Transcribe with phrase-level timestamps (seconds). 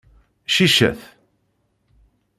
[0.53, 0.99] Ciccet.